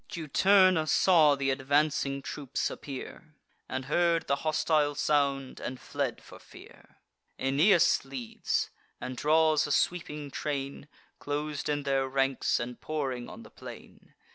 [0.09, 3.35] Juturna saw th' advancing troops appear,
[3.69, 6.97] And heard the hostile sound, and fled for fear.
[7.37, 10.87] Aeneas leads; and draws a sweeping train,
[11.19, 14.15] Clos'd in their ranks, and pouring on the plain.